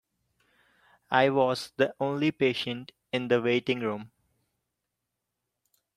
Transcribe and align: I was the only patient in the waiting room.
I 1.11 1.29
was 1.29 1.73
the 1.77 1.93
only 1.99 2.31
patient 2.31 2.91
in 3.11 3.27
the 3.27 3.39
waiting 3.39 3.81
room. 3.81 4.11